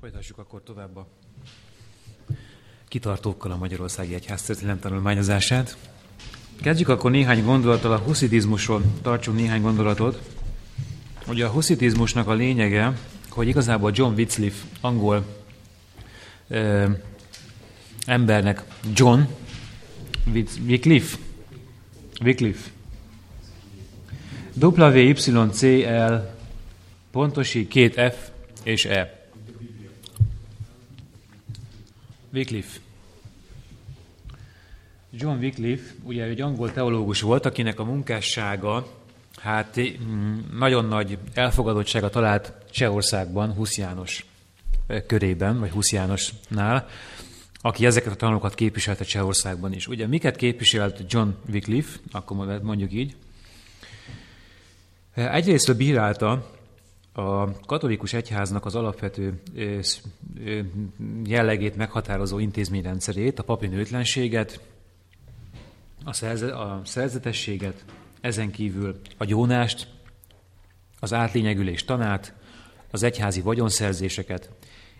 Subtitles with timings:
[0.00, 1.06] Folytassuk akkor tovább a
[2.88, 5.76] kitartókkal a Magyarországi Egyház történelem tanulmányozását.
[6.60, 10.20] Kezdjük akkor néhány gondolattal a huszitizmusról, tartsunk néhány gondolatot.
[11.26, 12.98] Ugye a huszitizmusnak a lényege,
[13.30, 15.24] hogy igazából John Wycliffe, angol
[16.48, 16.90] ö,
[18.06, 19.20] embernek, John
[20.66, 21.18] Wycliffe,
[22.20, 22.70] Wycliffe,
[24.60, 26.34] W-Y-C-L,
[27.10, 28.30] pontosi két F
[28.62, 29.17] és E.
[32.32, 32.78] Wycliffe.
[35.10, 38.86] John Wycliffe ugye egy angol teológus volt, akinek a munkássága
[39.36, 44.26] hát mm, nagyon nagy elfogadottsága talált Csehországban, Husz János
[45.06, 46.88] körében, vagy Husz Jánosnál,
[47.60, 49.88] aki ezeket a tanulókat képviselte Csehországban is.
[49.88, 53.16] Ugye miket képviselt John Wycliffe, akkor mondjuk így?
[55.14, 56.57] Egyrészt bírálta
[57.18, 59.42] a katolikus egyháznak az alapvető
[61.24, 64.60] jellegét meghatározó intézményrendszerét, a papi nőtlenséget,
[66.04, 67.84] a, szerze, a szerzetességet,
[68.20, 69.88] ezen kívül a gyónást,
[71.00, 72.34] az átlényegülés tanát,
[72.90, 74.50] az egyházi vagyonszerzéseket,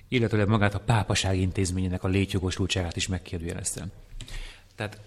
[0.09, 3.87] illetve magát a pápaság intézményének a létjogosultságát is megkérdőjelezte.
[4.75, 5.01] Tehát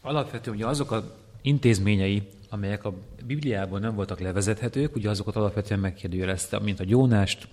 [0.00, 1.02] alapvetően ugye azok az
[1.46, 2.94] intézményei, amelyek a
[3.24, 7.48] Bibliában nem voltak levezethetők, ugye azokat alapvetően megkérdőjelezte, mint a gyónást,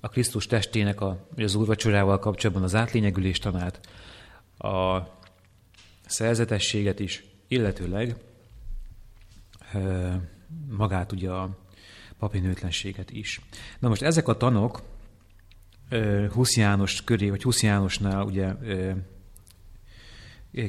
[0.00, 3.88] a Krisztus testének a, az úrvacsorával kapcsolatban az átlényegülés tanát,
[4.58, 5.00] a
[6.06, 8.16] szerzetességet is, illetőleg
[10.68, 11.58] magát ugye a
[12.18, 13.40] papi nőtlenséget is.
[13.78, 14.82] Na most ezek a tanok
[16.32, 18.54] Husz János köré, vagy Husz Jánosnál ugye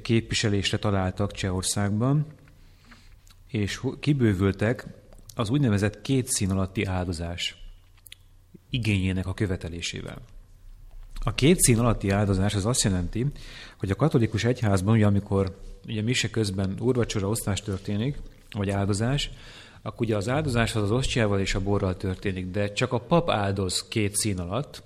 [0.01, 2.25] képviselésre találtak Csehországban,
[3.47, 4.87] és kibővültek
[5.35, 7.55] az úgynevezett két szín alatti áldozás
[8.69, 10.21] igényének a követelésével.
[11.23, 13.25] A két szín alatti áldozás az azt jelenti,
[13.77, 18.17] hogy a katolikus egyházban, ugye amikor ugye mise közben úrvacsora osztás történik,
[18.51, 19.29] vagy áldozás,
[19.81, 23.29] akkor ugye az áldozás az az osztjával és a borral történik, de csak a pap
[23.29, 24.83] áldoz két szín alatt,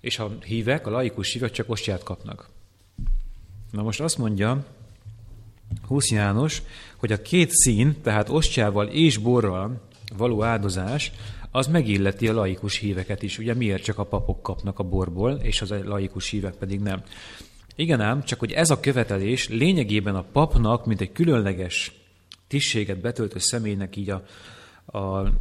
[0.00, 2.48] és a hívek, a laikus hívek csak osztját kapnak.
[3.70, 4.64] Na most azt mondja
[5.86, 6.62] Husz János,
[6.96, 9.80] hogy a két szín, tehát ostjával és borral
[10.16, 11.12] való áldozás,
[11.50, 13.38] az megilleti a laikus híveket is.
[13.38, 17.02] Ugye miért csak a papok kapnak a borból, és az a laikus hívek pedig nem.
[17.74, 21.92] Igen ám, csak hogy ez a követelés lényegében a papnak, mint egy különleges
[22.48, 24.22] tisztséget betöltő személynek így a,
[24.98, 25.32] a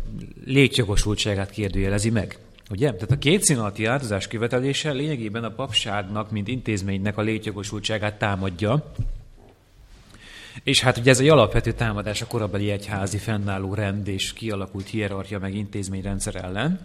[0.46, 2.40] létjogosultságát kérdőjelezi meg.
[2.70, 2.94] Ugye?
[2.94, 8.94] Tehát a két szín alatti áldozás követelése lényegében a papságnak, mint intézménynek a létjogosultságát támadja,
[10.64, 15.40] és hát ugye ez egy alapvető támadás a korabeli egyházi fennálló rend és kialakult hierarchia
[15.40, 16.80] meg intézményrendszer ellen.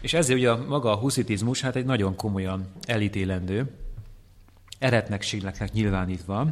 [0.00, 3.70] És ezért ugye maga a huszitizmus hát egy nagyon komolyan elítélendő,
[4.78, 6.46] eretnekségnek nyilvánítva,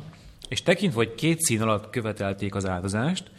[0.49, 3.31] és tekintve, hogy két szín alatt követelték az áldozást,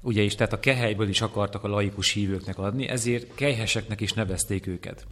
[0.00, 4.66] ugye is, tehát a kehelyből is akartak a laikus hívőknek adni, ezért kejheseknek is nevezték
[4.66, 5.06] őket.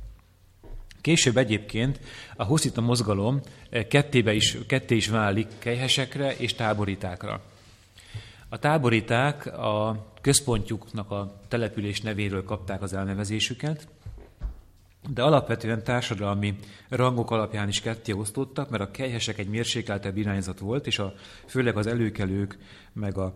[1.01, 2.01] Később egyébként
[2.37, 7.43] a huszita mozgalom eh, kettébe is, ketté is válik kejhesekre és táborítákra.
[8.49, 13.89] A táboríták a központjuknak a település nevéről kapták az elnevezésüket,
[15.09, 16.57] de alapvetően társadalmi
[16.89, 21.15] rangok alapján is ketté osztottak, mert a kejhesek egy mérsékeltebb irányzat volt, és a,
[21.47, 22.59] főleg az előkelők,
[22.93, 23.35] meg a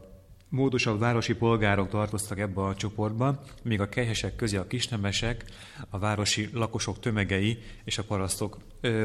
[0.51, 5.45] módosabb városi polgárok tartoztak ebbe a csoportba, míg a kejhesek közé a kisnemesek,
[5.91, 9.05] a városi lakosok tömegei és a parasztok ö,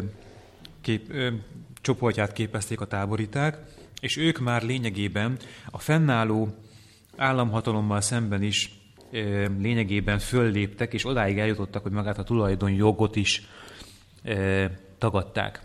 [0.81, 1.31] kép, ö,
[1.81, 3.57] csoportját képezték a táboríták,
[3.99, 5.37] és ők már lényegében
[5.69, 6.55] a fennálló
[7.17, 8.71] államhatalommal szemben is
[9.11, 13.41] ö, lényegében fölléptek, és odáig eljutottak, hogy magát a tulajdonjogot is
[14.23, 14.65] ö,
[14.97, 15.61] tagadták.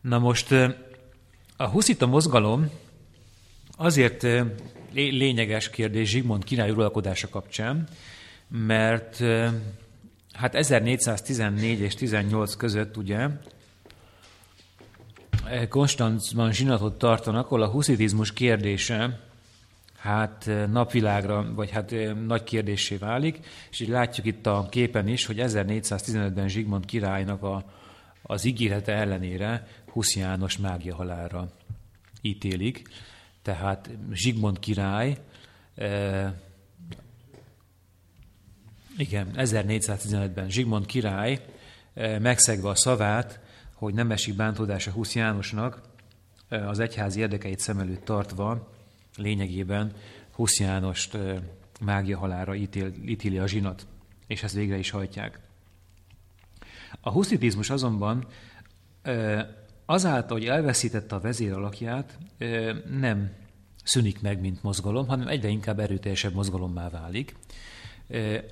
[0.00, 0.52] Na most
[1.56, 2.70] a huszita mozgalom
[3.80, 4.26] Azért
[4.92, 7.88] lényeges kérdés Zsigmond király uralkodása kapcsán,
[8.48, 9.22] mert
[10.32, 13.28] hát 1414 és 18 között ugye
[15.68, 19.20] Konstanzban zsinatot tartanak, ahol a huszitizmus kérdése
[19.98, 21.94] hát napvilágra, vagy hát
[22.26, 23.38] nagy kérdésé válik,
[23.70, 27.64] és így látjuk itt a képen is, hogy 1415-ben Zsigmond királynak a,
[28.22, 31.48] az ígérete ellenére Husz János mágia halálra
[32.20, 32.82] ítélik
[33.48, 35.18] tehát Zsigmond király,
[35.74, 36.34] e,
[38.96, 41.44] igen, 1415-ben Zsigmond király
[41.94, 43.40] e, megszegve a szavát,
[43.74, 45.80] hogy nem esik bántódása Husz Jánosnak,
[46.48, 48.72] e, az egyházi érdekeit szem előtt tartva,
[49.16, 49.92] lényegében
[50.30, 51.18] Husz Jánost
[51.80, 53.86] mágia halára ítél, ítéli a zsinat,
[54.26, 55.38] és ezt végre is hajtják.
[57.00, 58.26] A huszitizmus azonban
[59.90, 62.18] azáltal, hogy elveszítette a vezér alakját,
[63.00, 63.30] nem
[63.84, 67.34] szűnik meg, mint mozgalom, hanem egyre inkább erőteljesebb mozgalommá válik.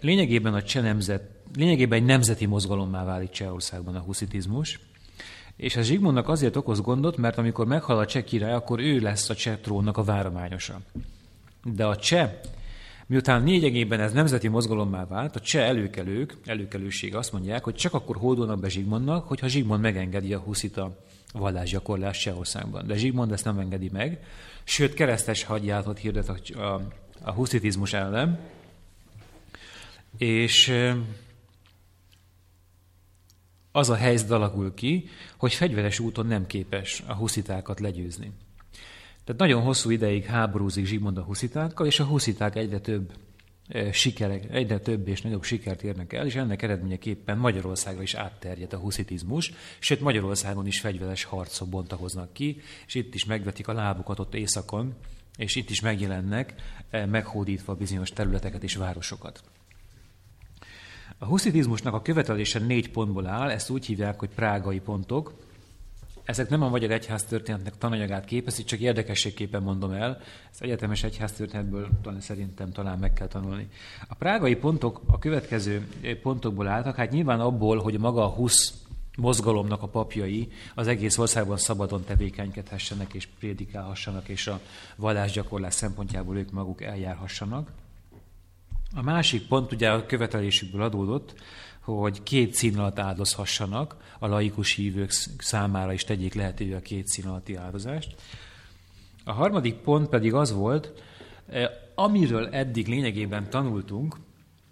[0.00, 1.22] Lényegében a cseh nemzet,
[1.56, 4.80] lényegében egy nemzeti mozgalommá válik Csehországban a huszitizmus,
[5.56, 9.30] és ez Zsigmondnak azért okoz gondot, mert amikor meghal a cseh király, akkor ő lesz
[9.30, 10.80] a cseh trónnak a várományosa.
[11.64, 12.32] De a cseh,
[13.06, 18.16] miután lényegében ez nemzeti mozgalommá vált, a cseh előkelők, előkelőség azt mondják, hogy csak akkor
[18.16, 22.86] hódolnak be Zsigmondnak, hogyha Zsigmond megengedi a huszita vallásgyakorlás Csehországban.
[22.86, 24.24] De Zsigmond ezt nem engedi meg,
[24.64, 26.82] sőt keresztes hadjáratot hirdet a, a,
[27.22, 28.40] a huszitizmus ellen,
[30.18, 30.72] és
[33.72, 38.32] az a helyzet alakul ki, hogy fegyveres úton nem képes a huszitákat legyőzni.
[39.24, 43.12] Tehát nagyon hosszú ideig háborúzik Zsigmond a huszitákkal, és a husziták egyre több
[43.92, 48.78] sikerek, egyre több és nagyobb sikert érnek el, és ennek eredményeképpen Magyarországra is átterjed a
[48.78, 54.34] huszitizmus, sőt Magyarországon is fegyveres harcok bontakoznak ki, és itt is megvetik a lábukat ott
[54.34, 54.94] északon,
[55.36, 56.54] és itt is megjelennek,
[56.90, 59.42] meghódítva bizonyos területeket és városokat.
[61.18, 65.45] A huszitizmusnak a követelése négy pontból áll, ezt úgy hívják, hogy prágai pontok.
[66.26, 70.20] Ezek nem a magyar egyház történetnek tananyagát képezik, csak érdekességképpen mondom el.
[70.52, 73.68] Ez egyetemes egyház történetből talán szerintem talán meg kell tanulni.
[74.08, 75.88] A prágai pontok a következő
[76.22, 78.74] pontokból álltak, hát nyilván abból, hogy maga a husz
[79.16, 84.60] mozgalomnak a papjai az egész országban szabadon tevékenykedhessenek és prédikálhassanak, és a
[84.96, 87.70] vallásgyakorlás szempontjából ők maguk eljárhassanak.
[88.94, 91.34] A másik pont ugye a követelésükből adódott,
[91.94, 97.26] hogy két szín alatt áldozhassanak, a laikus hívők számára is tegyék lehetővé a két szín
[97.26, 98.14] alatti áldozást.
[99.24, 101.02] A harmadik pont pedig az volt,
[101.48, 104.16] eh, amiről eddig lényegében tanultunk,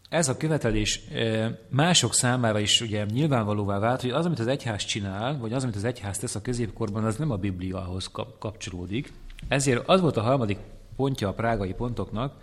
[0.09, 4.85] ez a követelés eh, mások számára is ugye nyilvánvalóvá vált, hogy az, amit az egyház
[4.85, 9.13] csinál, vagy az, amit az egyház tesz a középkorban, az nem a Bibliahoz kapcsolódik.
[9.49, 10.59] Ezért az volt a harmadik
[10.97, 12.35] pontja a prágai pontoknak,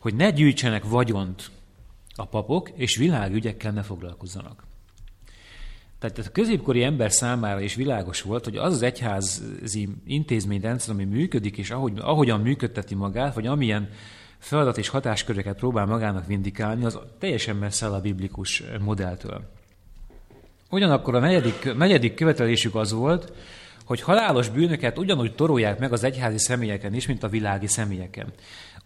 [0.00, 1.50] hogy ne gyűjtsenek vagyont
[2.16, 4.64] a papok, és világügyekkel ne foglalkozzanak.
[5.98, 11.58] Tehát a középkori ember számára is világos volt, hogy az az egyházi intézményrendszer, ami működik,
[11.58, 13.88] és ahogy, ahogyan működteti magát, vagy amilyen
[14.38, 19.50] feladat és hatásköröket próbál magának vindikálni, az teljesen messze a biblikus modelltől.
[20.70, 23.32] Ugyanakkor a negyedik, negyedik követelésük az volt,
[23.84, 28.32] hogy halálos bűnöket ugyanúgy torolják meg az egyházi személyeken is, mint a világi személyeken.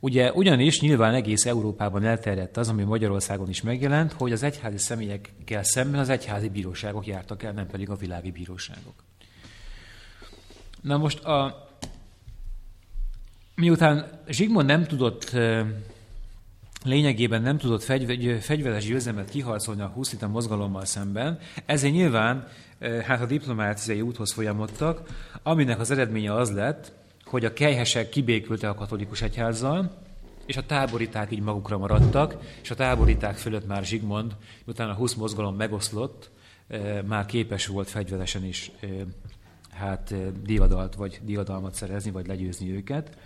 [0.00, 5.62] Ugye ugyanis nyilván egész Európában elterjedt az, ami Magyarországon is megjelent, hogy az egyházi személyekkel
[5.62, 9.04] szemben az egyházi bíróságok jártak el, nem pedig a világi bíróságok.
[10.80, 11.68] Na most a,
[13.54, 15.36] miután Zsigmond nem tudott
[16.84, 22.48] lényegében nem tudott fegyver, fegyveres győzelmet kiharcolni a huszita mozgalommal szemben, ezért nyilván
[23.04, 25.08] hát a diplomáciai úthoz folyamodtak,
[25.42, 26.92] aminek az eredménye az lett,
[27.28, 30.06] hogy a kejhesek kibékültek a katolikus egyházzal,
[30.46, 34.36] és a táboriták így magukra maradtak, és a táboriták fölött már Zsigmond,
[34.66, 36.30] utána a 20 mozgalom megoszlott,
[36.68, 38.90] eh, már képes volt fegyveresen is eh,
[39.70, 43.18] hát eh, diadalt vagy diadalmat szerezni, vagy legyőzni őket.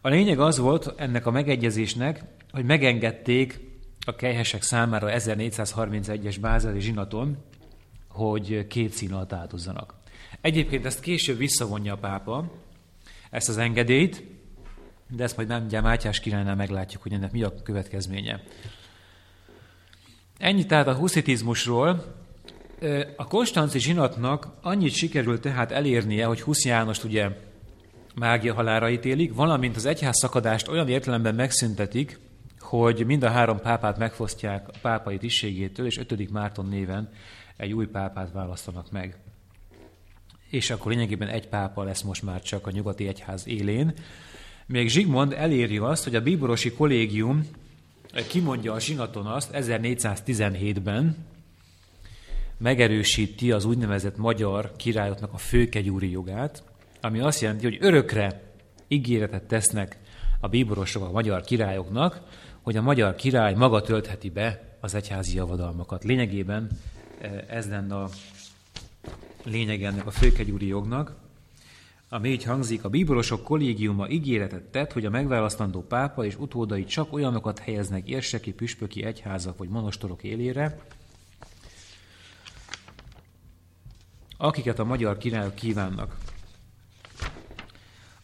[0.00, 3.60] A lényeg az volt ennek a megegyezésnek, hogy megengedték
[4.06, 7.36] a kejhesek számára 1431-es bázeli zsinaton,
[8.08, 9.94] hogy két szín alatt áldozzanak.
[10.40, 12.50] Egyébként ezt később visszavonja a pápa,
[13.30, 14.24] ezt az engedélyt,
[15.08, 18.42] de ezt majd nem ugye Mátyás királynál meglátjuk, hogy ennek mi a következménye.
[20.38, 22.18] Ennyi tehát a huszitizmusról.
[23.16, 27.28] A Konstanci zsinatnak annyit sikerült tehát elérnie, hogy Husz Jánost ugye
[28.14, 32.18] mágia halára ítélik, valamint az egyház szakadást olyan értelemben megszüntetik,
[32.58, 37.08] hogy mind a három pápát megfosztják a pápai tisztségétől, és ötödik Márton néven
[37.56, 39.16] egy új pápát választanak meg
[40.50, 43.94] és akkor lényegében egy pápa lesz most már csak a nyugati egyház élén.
[44.66, 47.48] Még Zsigmond eléri azt, hogy a bíborosi kollégium
[48.28, 51.16] kimondja a zsinaton azt 1417-ben,
[52.58, 56.62] megerősíti az úgynevezett magyar királyoknak a főkegyúri jogát,
[57.00, 58.42] ami azt jelenti, hogy örökre
[58.88, 59.98] ígéretet tesznek
[60.40, 62.20] a bíborosok a magyar királyoknak,
[62.62, 66.04] hogy a magyar király maga töltheti be az egyházi javadalmakat.
[66.04, 66.70] Lényegében
[67.20, 68.08] eh, ez lenne a
[69.44, 71.16] lényeg ennek a főkegyúri jognak,
[72.08, 77.12] ami így hangzik, a bíborosok kollégiuma ígéretet tett, hogy a megválasztandó pápa és utódai csak
[77.12, 80.78] olyanokat helyeznek érseki, püspöki egyházak vagy monostorok élére,
[84.36, 86.16] akiket a magyar királyok kívánnak.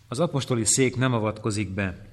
[0.08, 2.06] Az apostoli szék nem avatkozik be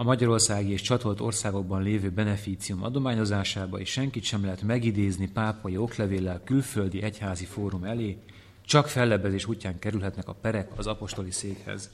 [0.00, 6.42] a magyarországi és csatolt országokban lévő beneficium adományozásába, és senkit sem lehet megidézni pápai oklevéllel
[6.44, 8.18] külföldi egyházi fórum elé,
[8.64, 11.90] csak fellebbezés útján kerülhetnek a perek az apostoli székhez.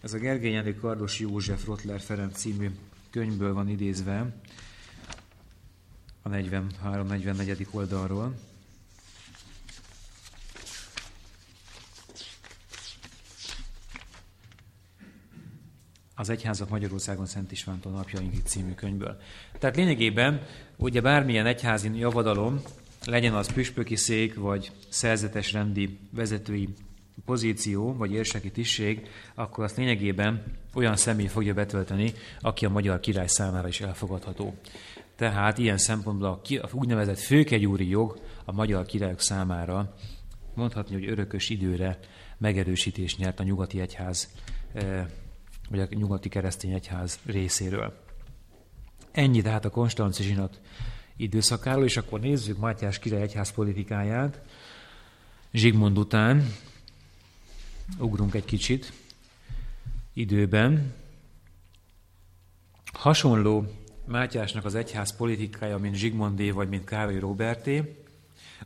[0.00, 2.70] Ez a Gergely Jenő Kardos József Rotler Ferenc című
[3.10, 4.34] könyvből van idézve,
[6.22, 7.66] a 43-44.
[7.70, 8.34] oldalról.
[16.14, 19.16] Az Egyházak Magyarországon Szent Istvántól napjainkig című könyvből.
[19.58, 20.42] Tehát lényegében
[20.76, 22.62] ugye bármilyen egyházi javadalom,
[23.04, 26.68] legyen az püspöki szék, vagy szerzetes rendi vezetői
[27.24, 30.42] pozíció, vagy érseki tisztség, akkor azt lényegében
[30.74, 34.54] olyan személy fogja betölteni, aki a magyar király számára is elfogadható.
[35.16, 39.94] Tehát ilyen szempontból a, a úgynevezett főkegyúri jog a magyar királyok számára
[40.54, 41.98] mondhatni, hogy örökös időre
[42.38, 44.28] megerősítés nyert a nyugati egyház,
[44.72, 45.06] eh,
[45.68, 48.02] vagy a nyugati keresztény egyház részéről.
[49.12, 50.60] Ennyi tehát a Konstanci zsinat
[51.16, 54.40] időszakáról, és akkor nézzük Mátyás király egyház politikáját.
[55.52, 56.52] Zsigmond után
[57.98, 58.92] ugrunk egy kicsit
[60.12, 60.94] időben.
[62.92, 63.66] Hasonló
[64.06, 68.03] Mátyásnak az egyház politikája, mint Zsigmondé vagy mint Károly Roberté,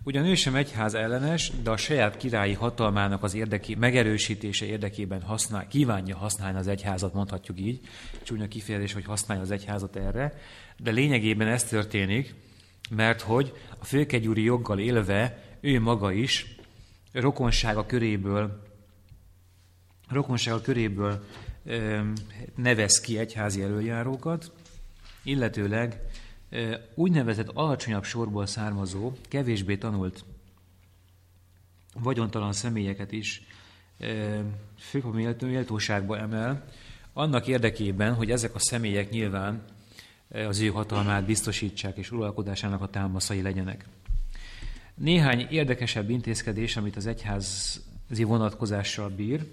[0.03, 5.67] Ugyan ő sem egyház ellenes, de a saját királyi hatalmának az érdeki, megerősítése érdekében használ,
[5.69, 7.81] kívánja használni az egyházat, mondhatjuk így,
[8.23, 10.35] csúnya kifejezés, hogy használja az egyházat erre,
[10.79, 12.35] de lényegében ez történik,
[12.91, 16.57] mert hogy a főkegyúri joggal élve ő maga is
[17.13, 18.63] rokonsága köréből,
[20.09, 21.25] rokonsága köréből
[22.55, 24.53] nevez ki egyházi előjárókat,
[25.23, 26.01] illetőleg
[26.95, 30.25] úgynevezett alacsonyabb sorból származó, kevésbé tanult
[31.95, 33.43] vagyontalan személyeket is
[34.78, 36.64] főpapi méltóságba emel,
[37.12, 39.62] annak érdekében, hogy ezek a személyek nyilván
[40.31, 43.85] az ő hatalmát biztosítsák és uralkodásának a támaszai legyenek.
[44.95, 49.47] Néhány érdekesebb intézkedés, amit az egyházi vonatkozással bír,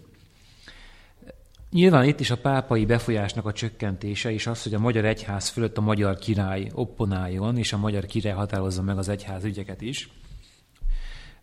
[1.72, 5.78] Nyilván itt is a pápai befolyásnak a csökkentése, és az, hogy a magyar egyház fölött
[5.78, 10.10] a magyar király opponáljon, és a magyar király határozza meg az egyház ügyeket is.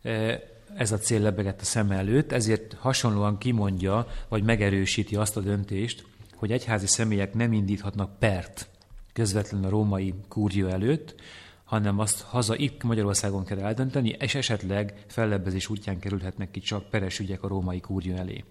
[0.03, 0.41] E,
[0.77, 6.05] ez a cél lebegett a szem előtt, ezért hasonlóan kimondja, vagy megerősíti azt a döntést,
[6.37, 8.69] hogy egyházi személyek nem indíthatnak pert
[9.13, 11.15] közvetlenül a római kúrió előtt,
[11.65, 17.19] hanem azt haza itt Magyarországon kell eldönteni, és esetleg fellebbezés útján kerülhetnek ki csak peres
[17.19, 18.45] ügyek a római kúrió elé.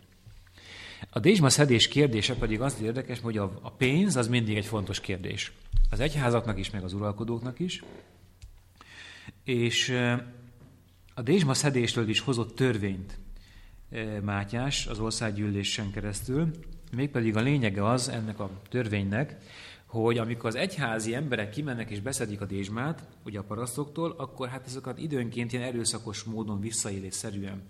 [1.10, 5.00] A dézsma szedés kérdése pedig azt érdekes, hogy a, a pénz az mindig egy fontos
[5.00, 5.52] kérdés.
[5.90, 7.84] Az egyházaknak is, meg az uralkodóknak is.
[9.44, 9.90] És
[11.14, 13.20] a dézsma szedésről is hozott törvényt
[14.24, 16.52] Mátyás az országgyűlésen keresztül,
[16.96, 19.38] mégpedig a lényege az ennek a törvénynek,
[19.86, 24.66] hogy amikor az egyházi emberek kimennek és beszedik a dézsmát, ugye a parasztoktól, akkor hát
[24.66, 27.62] ezeket időnként ilyen erőszakos módon visszaélésszerűen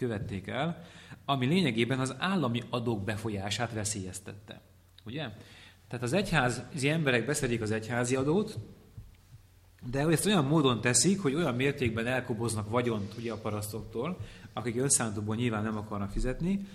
[0.00, 0.84] követték el,
[1.24, 4.60] ami lényegében az állami adók befolyását veszélyeztette.
[5.04, 5.28] Ugye?
[5.88, 8.58] Tehát az egyházi emberek beszedik az egyházi adót,
[9.90, 14.18] de ezt olyan módon teszik, hogy olyan mértékben elkoboznak vagyont ugye a parasztoktól,
[14.52, 16.66] akik önszántóból nyilván nem akarnak fizetni,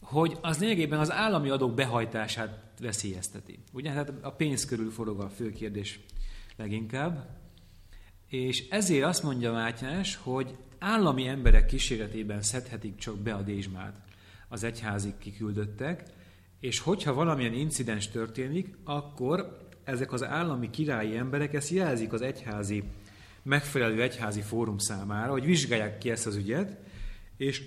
[0.00, 3.58] hogy az lényegében az állami adók behajtását veszélyezteti.
[3.72, 3.90] Ugye?
[3.90, 6.00] Tehát a pénz körül forog a fő kérdés
[6.56, 7.40] leginkább.
[8.28, 13.94] És ezért azt mondja Mátyás, hogy állami emberek kíséretében szedhetik csak be a dézsmát
[14.48, 16.02] az egyházig kiküldöttek,
[16.60, 22.82] és hogyha valamilyen incidens történik, akkor ezek az állami királyi emberek ezt jelzik az egyházi,
[23.42, 26.76] megfelelő egyházi fórum számára, hogy vizsgálják ki ezt az ügyet,
[27.36, 27.62] és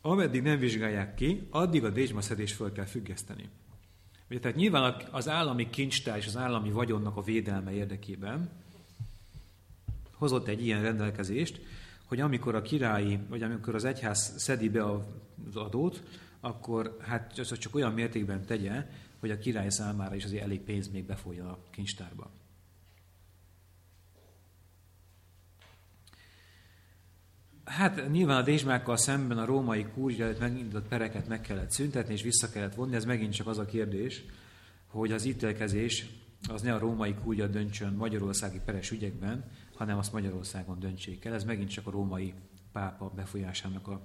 [0.00, 3.48] ameddig nem vizsgálják ki, addig a dézsmaszedést föl kell függeszteni.
[4.30, 8.50] Ugye, tehát nyilván az állami kincstár és az állami vagyonnak a védelme érdekében
[10.20, 11.60] hozott egy ilyen rendelkezést,
[12.04, 16.02] hogy amikor a királyi, vagy amikor az egyház szedi be az adót,
[16.40, 18.86] akkor hát csak olyan mértékben tegye,
[19.20, 22.30] hogy a király számára is azért elég pénz még befolyjon a kincstárba.
[27.64, 32.22] Hát nyilván a dézsmákkal szemben a római kúria előtt megindított pereket meg kellett szüntetni, és
[32.22, 32.94] vissza kellett vonni.
[32.94, 34.24] Ez megint csak az a kérdés,
[34.86, 36.06] hogy az ítélkezés
[36.48, 39.44] az ne a római kúria döntsön magyarországi peres ügyekben,
[39.74, 41.34] hanem azt Magyarországon döntsék el.
[41.34, 42.34] Ez megint csak a római
[42.72, 44.00] pápa befolyásának a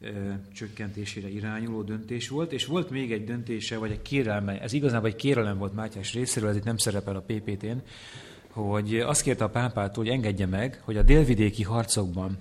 [0.00, 5.08] ö, csökkentésére irányuló döntés volt, és volt még egy döntése, vagy egy kérelme, ez igazából
[5.08, 7.76] egy kérelem volt Mátyás részéről, ez itt nem szerepel a PPT-n,
[8.48, 12.38] hogy azt kérte a pápától, hogy engedje meg, hogy a délvidéki harcokban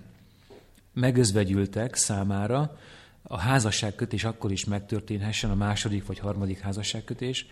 [0.93, 2.77] megözvegyültek számára
[3.23, 7.45] a házasságkötés akkor is megtörténhessen, a második vagy harmadik házasságkötés,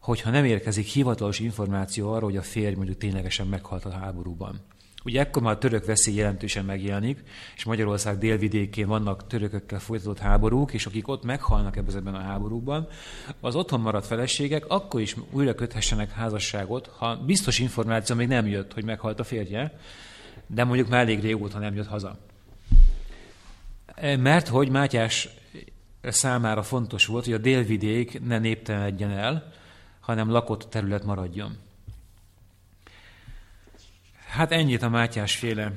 [0.00, 4.60] hogyha nem érkezik hivatalos információ arról, hogy a férj mondjuk ténylegesen meghalt a háborúban.
[5.04, 7.22] Ugye ekkor már a török veszély jelentősen megjelenik,
[7.56, 12.88] és Magyarország délvidékén vannak törökökkel folytatott háborúk, és akik ott meghalnak ebben a háborúban,
[13.40, 18.72] az otthon maradt feleségek akkor is újra köthessenek házasságot, ha biztos információ még nem jött,
[18.72, 19.78] hogy meghalt a férje,
[20.46, 22.18] de mondjuk már elég régóta nem jött haza.
[24.18, 25.28] Mert hogy Mátyás
[26.02, 29.52] számára fontos volt, hogy a délvidék ne néptelenedjen el,
[30.10, 31.56] hanem lakott terület maradjon.
[34.28, 35.72] Hát ennyit a Mátyás féle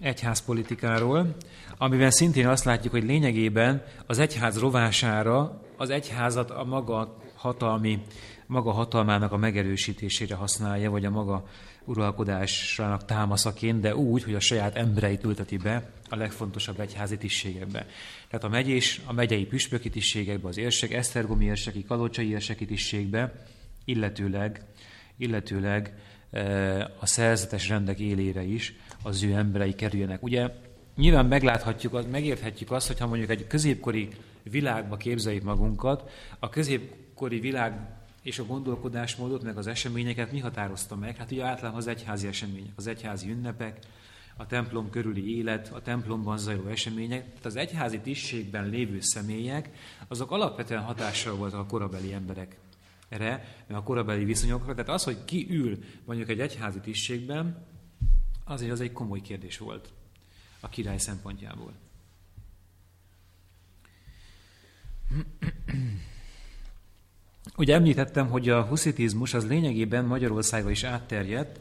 [0.00, 1.36] egyházpolitikáról,
[1.78, 8.02] amiben szintén azt látjuk, hogy lényegében az egyház rovására az egyházat a maga hatalmi,
[8.46, 11.44] maga hatalmának a megerősítésére használja, vagy a maga
[11.84, 17.86] uralkodásának támaszaként, de úgy, hogy a saját embereit ülteti be a legfontosabb egyházi tisztségekbe.
[18.34, 23.46] Tehát a megyés, a megyei püspöki tisztségekbe, az érsek, Esztergomi érseki, Kalocsai érseki tisztségbe,
[23.84, 24.64] illetőleg,
[25.16, 25.92] illetőleg
[27.00, 30.22] a szerzetes rendek élére is az ő emberei kerüljenek.
[30.22, 30.48] Ugye
[30.96, 34.08] nyilván megláthatjuk, megérthetjük azt, hogyha mondjuk egy középkori
[34.42, 37.72] világba képzeljük magunkat, a középkori világ
[38.22, 41.16] és a gondolkodásmódot, meg az eseményeket mi határozta meg?
[41.16, 43.78] Hát ugye általában az egyházi események, az egyházi ünnepek,
[44.36, 49.70] a templom körüli élet, a templomban zajló események, tehát az egyházi tisztségben lévő személyek,
[50.08, 52.56] azok alapvetően hatással voltak a korabeli emberek
[53.08, 54.74] erre, a korabeli viszonyokra.
[54.74, 57.66] Tehát az, hogy ki ül mondjuk egy egyházi tisztségben,
[58.44, 59.92] azért az egy komoly kérdés volt
[60.60, 61.72] a király szempontjából.
[67.56, 71.60] Ugye említettem, hogy a huszitizmus az lényegében Magyarországra is átterjedt,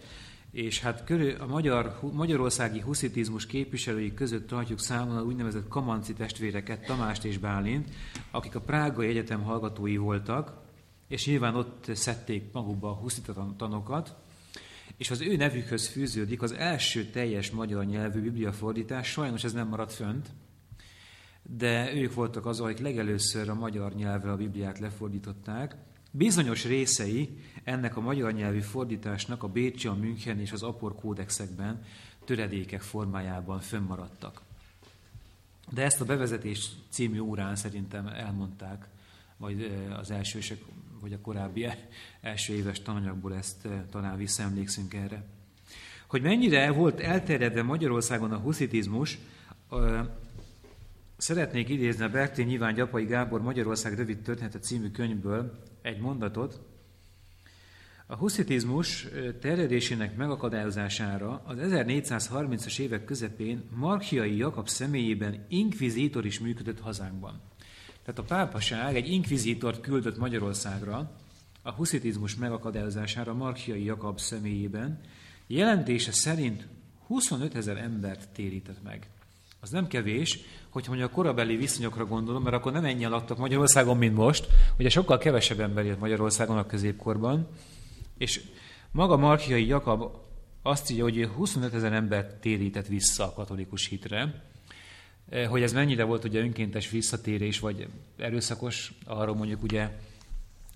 [0.54, 6.86] és hát körül, a magyar, magyarországi huszitizmus képviselői között tartjuk számon a úgynevezett kamanci testvéreket,
[6.86, 7.90] Tamást és Bálint,
[8.32, 10.62] akik a Prágai Egyetem hallgatói voltak,
[11.08, 14.16] és nyilván ott szedték magukba a huszitanokat,
[14.98, 19.94] és az ő nevükhöz fűződik az első teljes magyar nyelvű bibliafordítás, sajnos ez nem maradt
[19.94, 20.30] fönt,
[21.44, 25.76] de ők voltak azok, akik legelőször a magyar nyelvre a Bibliát lefordították.
[26.16, 31.86] Bizonyos részei ennek a magyar nyelvű fordításnak a Bécsi, a München és az Apor kódexekben
[32.26, 34.42] töredékek formájában fönnmaradtak.
[35.70, 38.88] De ezt a bevezetés című órán szerintem elmondták,
[39.38, 40.66] vagy az elsősök,
[41.02, 41.68] vagy a korábbi
[42.22, 45.24] első éves tananyagból ezt talán visszaemlékszünk erre.
[46.08, 49.18] Hogy mennyire volt elterjedve Magyarországon a huszitizmus,
[51.18, 56.62] Szeretnék idézni a Bertén Nyilván Gyapai Gábor Magyarország rövid története című könyvből egy mondatot.
[58.06, 59.08] A huszitizmus
[59.40, 67.42] terjedésének megakadályozására az 1430-as évek közepén Markiai Jakab személyében inkvizítor is működött hazánkban.
[68.04, 71.12] Tehát a pápaság egy inkvizítort küldött Magyarországra
[71.62, 75.00] a huszitizmus megakadályozására Markiai Jakab személyében.
[75.48, 76.68] Jelentése szerint
[77.08, 79.08] 25 ezer embert térített meg
[79.64, 83.98] az nem kevés, hogyha mondjuk a korabeli viszonyokra gondolom, mert akkor nem ennyien laktak Magyarországon,
[83.98, 84.48] mint most.
[84.80, 87.48] Ugye sokkal kevesebb ember élt Magyarországon a középkorban,
[88.18, 88.42] és
[88.92, 90.18] maga Markiai Jakab
[90.62, 94.44] azt írja, hogy 25 ezer embert térített vissza a katolikus hitre.
[95.30, 99.90] Eh, hogy ez mennyire volt ugye önkéntes visszatérés, vagy erőszakos, arról mondjuk ugye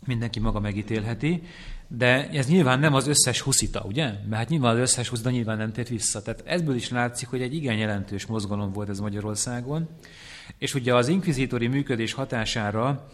[0.06, 1.44] mindenki maga megítélheti,
[1.88, 4.04] de ez nyilván nem az összes huszita, ugye?
[4.06, 6.22] Mert hát nyilván az összes huszita nyilván nem tért vissza.
[6.22, 9.88] Tehát ebből is látszik, hogy egy igen jelentős mozgalom volt ez Magyarországon.
[10.58, 13.10] És ugye az inkvizítori működés hatására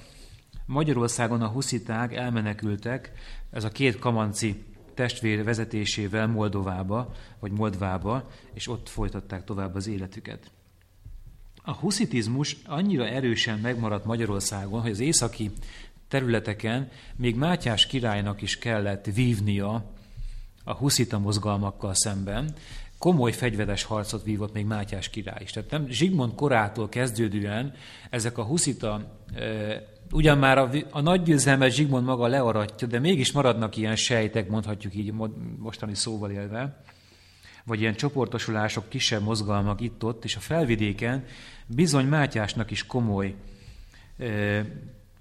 [0.65, 3.12] Magyarországon a husziták elmenekültek,
[3.52, 10.52] ez a két kamanci testvér vezetésével Moldovába, vagy Moldvába, és ott folytatták tovább az életüket.
[11.63, 15.52] A huszitizmus annyira erősen megmaradt Magyarországon, hogy az északi
[16.13, 19.84] területeken még Mátyás királynak is kellett vívnia
[20.63, 22.54] a huszita mozgalmakkal szemben,
[22.97, 25.52] komoly fegyveres harcot vívott még Mátyás király is.
[25.52, 27.73] Tehát nem Zsigmond korától kezdődően
[28.10, 29.43] ezek a huszita, e,
[30.12, 34.95] ugyan már a, a nagy győzelmet Zsigmond maga learatja, de mégis maradnak ilyen sejtek, mondhatjuk
[34.95, 35.13] így
[35.58, 36.84] mostani szóval élve,
[37.63, 41.26] vagy ilyen csoportosulások, kisebb mozgalmak itt-ott, és a felvidéken
[41.67, 43.36] bizony Mátyásnak is komoly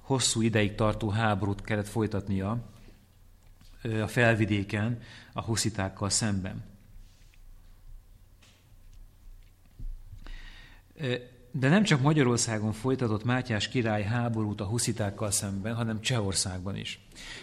[0.03, 2.59] hosszú ideig tartó háborút kellett folytatnia
[4.03, 4.99] a felvidéken
[5.33, 6.65] a huszitákkal szemben.
[11.51, 17.01] De nem csak Magyarországon folytatott Mátyás király háborút a huszitákkal szemben, hanem Csehországban is.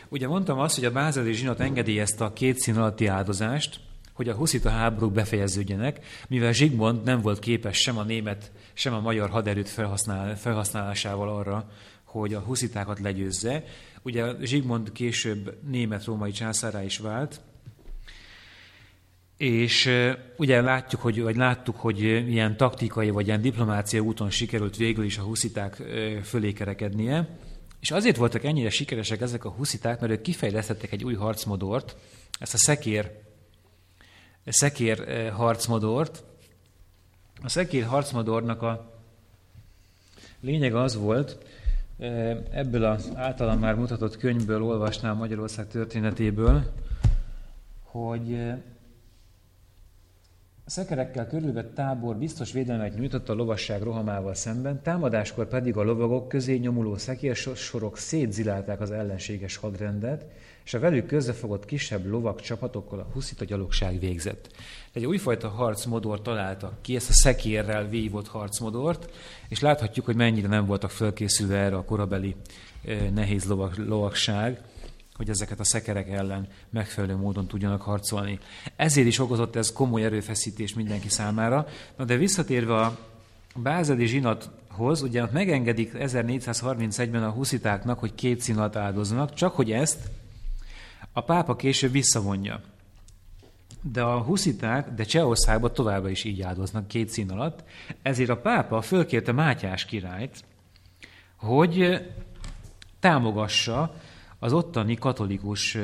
[0.08, 3.80] Ugye mondtam azt, hogy a bázeli zsinat engedélyezte a két szín alatti áldozást,
[4.14, 9.00] hogy a huszita háborúk befejeződjenek, mivel Zsigmond nem volt képes sem a német, sem a
[9.00, 11.70] magyar haderőt felhasznál, felhasználásával arra,
[12.10, 13.64] hogy a huszitákat legyőzze.
[14.02, 17.42] Ugye Zsigmond később német-római császárá is vált,
[19.38, 19.90] és
[20.38, 25.18] ugye látjuk, hogy, vagy láttuk, hogy ilyen taktikai vagy ilyen diplomácia úton sikerült végül is
[25.18, 25.84] a husziták
[26.24, 27.38] fölé kerekednie,
[27.80, 31.96] és azért voltak ennyire sikeresek ezek a husziták, mert ők kifejlesztettek egy új harcmodort,
[32.40, 33.12] ezt a szekér,
[34.46, 36.24] szekér harcmodort.
[37.44, 39.02] A szekér harcmodornak a
[40.42, 41.38] lényeg az volt,
[42.52, 46.64] ebből az általam már mutatott könyvből olvasnám Magyarország történetéből,
[47.84, 48.54] hogy
[50.70, 56.28] a szekerekkel körülvett tábor biztos védelmet nyújtott a lovasság rohamával szemben, támadáskor pedig a lovagok
[56.28, 60.26] közé nyomuló szekérsorok szétzilálták az ellenséges hadrendet,
[60.66, 64.50] és a velük közrefogott kisebb lovak csapatokkal a huszita gyalogság végzett.
[64.94, 69.12] Egy újfajta harcmodort találtak ki, ezt a szekérrel vívott harcmodort,
[69.48, 72.36] és láthatjuk, hogy mennyire nem voltak fölkészülve erre a korabeli
[72.86, 74.62] eh, nehéz lovak, lovagság
[75.20, 78.40] hogy ezeket a szekerek ellen megfelelő módon tudjanak harcolni.
[78.76, 81.68] Ezért is okozott ez komoly erőfeszítés mindenki számára.
[81.98, 82.98] Na de visszatérve a
[83.56, 90.00] bázeli zsinathoz, ugye megengedik 1431-ben a huszitáknak, hogy két színat áldoznak, csak hogy ezt
[91.12, 92.62] a pápa később visszavonja.
[93.82, 97.64] De a husziták, de Csehországban továbbra is így áldoznak két szín alatt,
[98.02, 100.44] ezért a pápa fölkérte Mátyás királyt,
[101.36, 102.06] hogy
[103.00, 103.96] támogassa
[104.40, 105.78] az ottani katolikus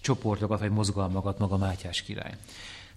[0.00, 2.34] csoportokat vagy mozgalmakat maga Mátyás király.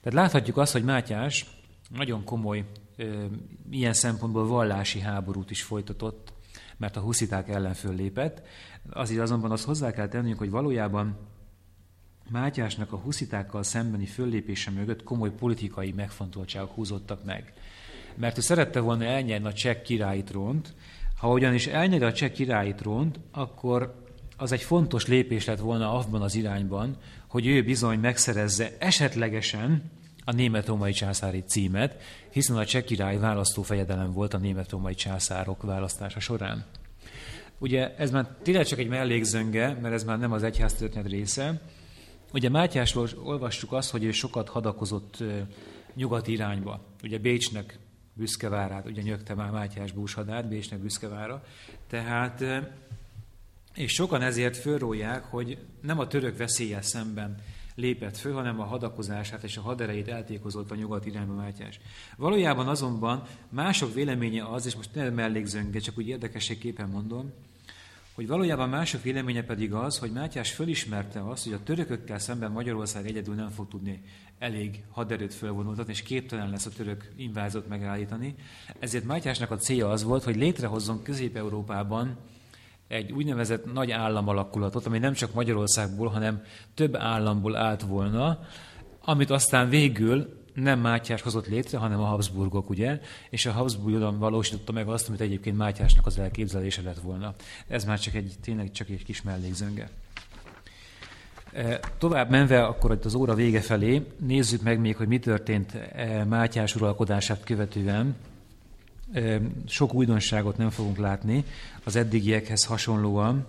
[0.01, 1.45] Tehát láthatjuk azt, hogy Mátyás
[1.89, 2.65] nagyon komoly
[3.69, 6.33] ilyen szempontból vallási háborút is folytatott,
[6.77, 8.41] mert a husziták ellen föllépett.
[8.89, 11.17] Azért azonban azt hozzá kell tennünk, hogy valójában
[12.29, 17.53] Mátyásnak a huszitákkal szembeni föllépése mögött komoly politikai megfontoltságok húzottak meg.
[18.15, 20.73] Mert ő szerette volna elnyerni a cseh királyi trónt,
[21.17, 24.06] ha ugyanis elnyeri a cseh királyi trónt, akkor
[24.37, 26.97] az egy fontos lépés lett volna abban az irányban,
[27.27, 29.91] hogy ő bizony megszerezze esetlegesen
[30.25, 36.65] a német-római császári címet, hiszen a cseh király választófejedelem volt a német-római császárok választása során.
[37.59, 41.61] Ugye ez már tényleg csak egy mellékzönge, mert ez már nem az egyház történet része.
[42.33, 45.23] Ugye Mátyásról olvassuk azt, hogy ő sokat hadakozott
[45.95, 46.81] nyugati irányba.
[47.03, 47.79] Ugye Bécsnek
[48.13, 51.43] büszkevárát, ugye nyögte már Mátyás búshadát, Bécsnek büszkevára.
[51.89, 52.43] Tehát
[53.77, 57.35] és sokan ezért fölrólják, hogy nem a török veszélye szemben
[57.75, 61.79] lépett föl, hanem a hadakozását és a haderejét eltékozott a nyugat irányba Mátyás.
[62.15, 67.31] Valójában azonban mások véleménye az, és most nem mellékzönge, csak úgy érdekességképpen mondom,
[68.13, 73.05] hogy valójában mások véleménye pedig az, hogy Mátyás fölismerte azt, hogy a törökökkel szemben Magyarország
[73.05, 74.01] egyedül nem fog tudni
[74.39, 78.35] elég haderőt fölvonultatni, és képtelen lesz a török invázót megállítani.
[78.79, 82.17] Ezért Mátyásnak a célja az volt, hogy létrehozzon Közép-Európában
[82.87, 86.41] egy úgynevezett nagy államalakulatot, ami nem csak Magyarországból, hanem
[86.73, 88.39] több államból állt volna,
[89.01, 92.99] amit aztán végül nem Mátyás hozott létre, hanem a Habsburgok, ugye?
[93.29, 97.33] És a Habsburg valósította meg azt, amit egyébként Mátyásnak az elképzelése lett volna.
[97.67, 99.89] Ez már csak egy, tényleg csak egy kis mellékzönge.
[101.53, 105.73] E, tovább menve, akkor itt az óra vége felé, nézzük meg még, hogy mi történt
[105.75, 108.15] e, Mátyás uralkodását követően,
[109.67, 111.43] sok újdonságot nem fogunk látni
[111.83, 113.47] az eddigiekhez hasonlóan.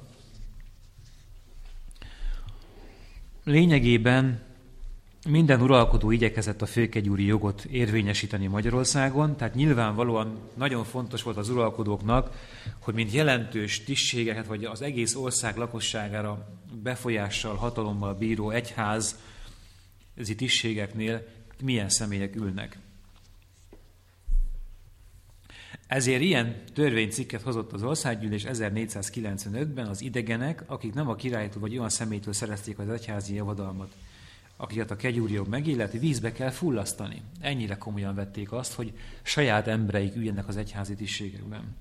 [3.45, 4.47] Lényegében
[5.29, 12.31] minden uralkodó igyekezett a főkegyúri jogot érvényesíteni Magyarországon, tehát nyilvánvalóan nagyon fontos volt az uralkodóknak,
[12.79, 16.49] hogy mint jelentős tisztségeket, vagy az egész ország lakosságára
[16.83, 19.19] befolyással, hatalommal bíró egyház
[20.37, 21.27] tisztségeknél
[21.63, 22.79] milyen személyek ülnek.
[25.89, 31.89] Ezért ilyen törvénycikket hozott az országgyűlés 1495-ben az idegenek, akik nem a királytól vagy olyan
[31.89, 33.95] személytől szerezték az egyházi javadalmat,
[34.57, 37.23] akiket a kegyúrjog megilleti, vízbe kell fullasztani.
[37.41, 41.77] Ennyire komolyan vették azt, hogy saját embereik üljenek az egyházi tisztségekben.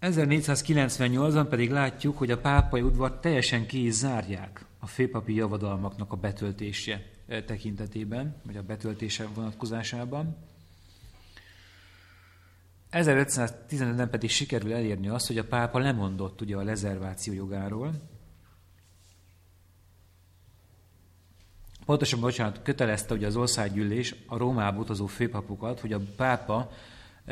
[0.00, 6.16] ...1498-ban pedig látjuk, hogy a pápai udvar teljesen ki is zárják a főpapi javadalmaknak a
[6.16, 10.36] betöltése tekintetében, vagy a betöltése vonatkozásában.
[12.90, 17.92] 1515-ben pedig sikerül elérni azt, hogy a pápa lemondott ugye a lezerváció jogáról.
[21.84, 26.70] Pontosabban, bocsánat, kötelezte ugye az országgyűlés a Rómába utazó főpapokat, hogy a pápa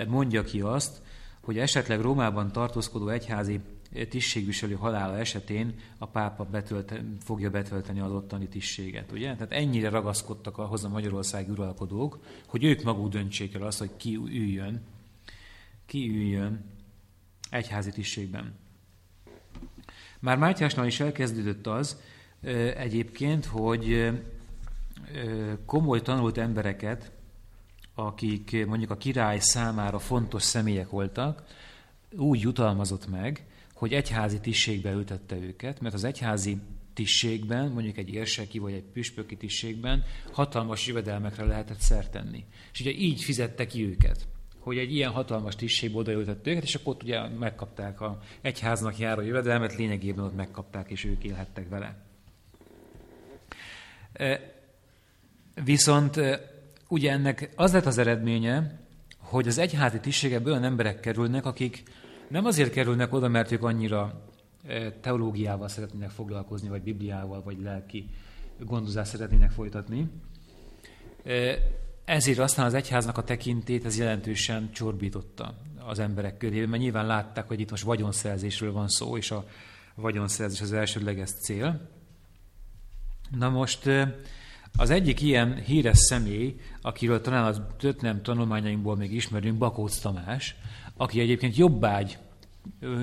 [0.06, 1.02] mondja ki azt,
[1.40, 3.60] hogy esetleg Rómában tartózkodó egyházi
[4.08, 9.12] tisztségviselő halála esetén a pápa betölte, fogja betölteni az ottani tisztséget.
[9.12, 9.34] Ugye?
[9.34, 14.14] Tehát ennyire ragaszkodtak ahhoz a magyarországi uralkodók, hogy ők maguk döntsék el azt, hogy ki
[14.14, 14.82] üljön,
[15.86, 16.64] ki üljön
[17.50, 18.54] egyházi tisztségben.
[20.18, 22.00] Már Mátyásnál is elkezdődött az
[22.76, 24.10] egyébként, hogy
[25.66, 27.12] komoly tanult embereket,
[27.94, 31.42] akik mondjuk a király számára fontos személyek voltak,
[32.16, 33.46] úgy jutalmazott meg,
[33.82, 36.58] hogy egyházi tisztségbe ültette őket, mert az egyházi
[36.94, 42.44] tisztségben, mondjuk egy érseki vagy egy püspöki tisztségben hatalmas jövedelmekre lehetett szertenni.
[42.72, 44.26] És ugye így fizette ki őket,
[44.58, 49.20] hogy egy ilyen hatalmas tisztségbe odaültette őket, és akkor ott ugye megkapták a egyháznak járó
[49.20, 51.96] jövedelmet, lényegében ott megkapták, és ők élhettek vele.
[54.12, 54.54] E,
[55.64, 56.40] viszont e,
[56.88, 58.80] ugye ennek az lett az eredménye,
[59.18, 61.82] hogy az egyházi tisztségekből olyan emberek kerülnek, akik
[62.32, 64.24] nem azért kerülnek oda, mert ők annyira
[64.66, 68.10] e, teológiával szeretnének foglalkozni, vagy Bibliával, vagy lelki
[68.58, 70.10] gondozást szeretnének folytatni.
[71.24, 71.58] E,
[72.04, 77.48] ezért aztán az egyháznak a tekintét ez jelentősen csorbította az emberek körében, mert nyilván látták,
[77.48, 79.44] hogy itt most vagyonszerzésről van szó, és a
[79.94, 81.88] vagyonszerzés az elsődleges cél.
[83.30, 84.18] Na most e,
[84.76, 90.56] az egyik ilyen híres személy, akiről talán a történelem tanulmányainkból még ismerünk, Bakóc Tamás,
[91.02, 92.18] aki egyébként jobbágy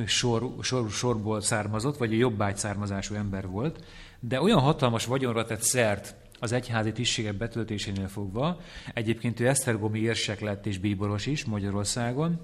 [0.05, 3.83] sor, sor, sorból származott, vagy a jobbágy származású ember volt,
[4.19, 8.59] de olyan hatalmas vagyonra tett szert az egyházi tisztségek betöltésénél fogva,
[8.93, 12.39] egyébként ő Esztergomi érsek lett és bíboros is Magyarországon,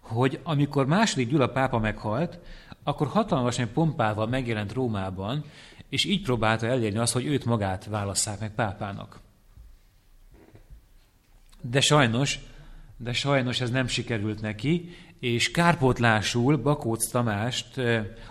[0.00, 2.38] hogy amikor második Gyula pápa meghalt,
[2.82, 5.44] akkor hatalmasan pompával megjelent Rómában,
[5.88, 9.20] és így próbálta elérni azt, hogy őt magát válasszák meg pápának.
[11.60, 12.38] De sajnos,
[12.98, 14.88] de sajnos ez nem sikerült neki,
[15.20, 17.80] és kárpótlásul Bakóc Tamást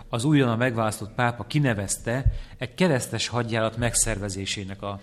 [0.09, 2.25] az újonnan megválasztott pápa kinevezte
[2.57, 4.99] egy keresztes hadjárat megszervezésének a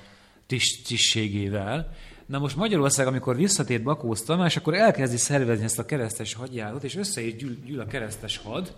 [0.47, 1.93] tisztségével.
[2.27, 6.97] Na most Magyarország, amikor visszatért Bakóc Tamás, akkor elkezdi szervezni ezt a keresztes hadjárat, és
[6.97, 8.75] össze is gyűl, gyűl a keresztes had,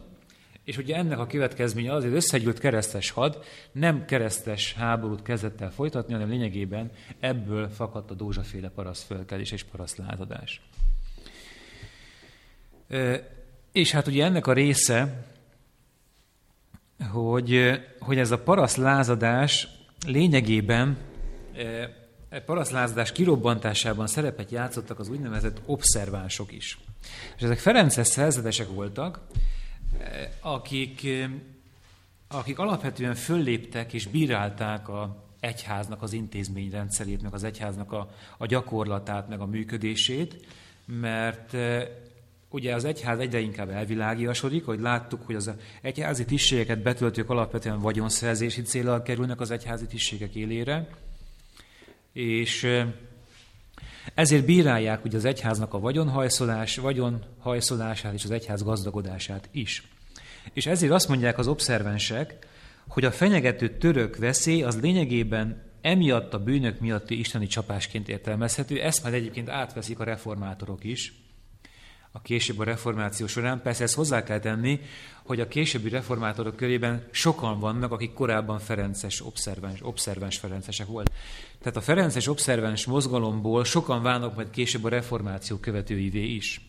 [0.66, 5.70] és ugye ennek a következménye az, hogy összegyűlt keresztes had nem keresztes háborút kezdett el
[5.70, 10.60] folytatni, hanem lényegében ebből fakadt a Dózsaféle parasztfölkelés és parasztlázadás.
[13.72, 15.26] És hát ugye ennek a része,
[17.10, 19.68] hogy, hogy ez a parasztlázadás
[20.06, 20.96] lényegében
[22.28, 26.78] e parasztlázadás kirobbantásában szerepet játszottak az úgynevezett obszervánsok is.
[27.36, 29.20] És ezek Ferences szerzetesek voltak,
[30.40, 31.06] akik,
[32.28, 39.28] akik alapvetően fölléptek és bírálták a egyháznak az intézményrendszerét, meg az egyháznak a, a gyakorlatát,
[39.28, 40.46] meg a működését,
[40.84, 41.56] mert
[42.48, 45.50] ugye az egyház egyre inkább elvilágiasodik, hogy láttuk, hogy az
[45.82, 50.88] egyházi tisztségeket betöltők alapvetően vagyonszerzési célral kerülnek az egyházi tisztségek élére,
[52.12, 52.84] és
[54.14, 59.82] ezért bírálják ugye az egyháznak a vagyonhajszolás, vagyonhajszolását és az egyház gazdagodását is.
[60.52, 62.46] És ezért azt mondják az obszervensek,
[62.88, 69.02] hogy a fenyegető török veszély az lényegében emiatt a bűnök miatti isteni csapásként értelmezhető, ezt
[69.02, 71.12] már egyébként átveszik a reformátorok is,
[72.16, 73.62] a később a reformáció során.
[73.62, 74.80] Persze ezt hozzá kell tenni,
[75.22, 81.12] hogy a későbbi reformátorok körében sokan vannak, akik korábban Ferences, obszervens, obszervens Ferencesek volt.
[81.58, 86.60] Tehát a Ferences obszervens mozgalomból sokan válnak majd később a reformáció követőivé is.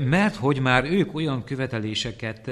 [0.00, 2.50] Mert hogy már ők olyan követeléseket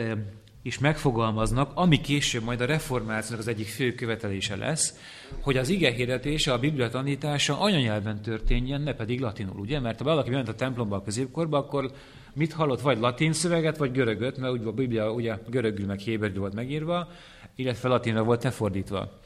[0.62, 4.98] is megfogalmaznak, ami később majd a reformációnak az egyik fő követelése lesz,
[5.40, 9.81] hogy az ige hirdetése, a Biblia tanítása anyanyelven történjen, ne pedig latinul, ugye?
[9.81, 11.90] Mert ha valaki ment a templomba a középkorba, akkor
[12.35, 12.81] mit hallott?
[12.81, 17.09] Vagy latin szöveget, vagy görögöt, mert úgy a Biblia ugye görögül meg héberül volt megírva,
[17.55, 19.20] illetve latinra volt lefordítva.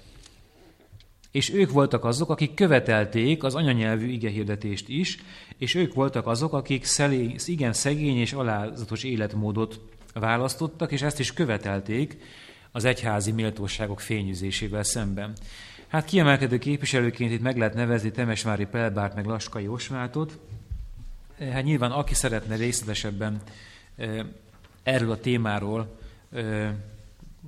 [1.30, 5.18] És ők voltak azok, akik követelték az anyanyelvű igehirdetést is,
[5.58, 9.80] és ők voltak azok, akik szelé, igen szegény és alázatos életmódot
[10.18, 12.18] választottak, és ezt is követelték
[12.70, 15.32] az egyházi méltóságok fényűzésével szemben.
[15.86, 20.38] Hát kiemelkedő képviselőként itt meg lehet nevezni Temesvári Pelbárt meg Laskai Osmátot.
[21.38, 23.40] Hát nyilván aki szeretne részletesebben
[24.82, 25.98] erről a témáról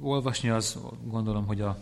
[0.00, 1.78] olvasni, az gondolom, hogy a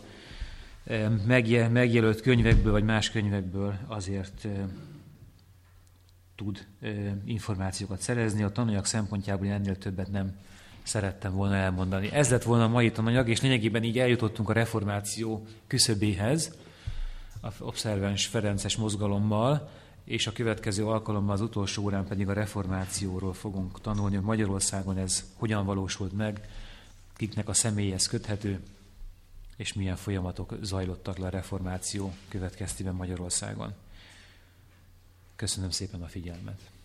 [1.69, 4.47] megjelölt könyvekből, vagy más könyvekből azért
[6.35, 6.65] tud
[7.25, 8.43] információkat szerezni.
[8.43, 10.35] A tananyag szempontjából ennél többet nem
[10.87, 12.11] szerettem volna elmondani.
[12.11, 16.51] Ez lett volna a mai tananyag, és lényegében így eljutottunk a reformáció küszöbéhez,
[17.41, 19.69] a obszervens Ferences mozgalommal,
[20.03, 25.23] és a következő alkalommal az utolsó órán pedig a reformációról fogunk tanulni, hogy Magyarországon ez
[25.35, 26.49] hogyan valósult meg,
[27.15, 28.59] kiknek a személyhez köthető,
[29.55, 33.73] és milyen folyamatok zajlottak le a reformáció következtében Magyarországon.
[35.35, 36.76] Köszönöm szépen a figyelmet!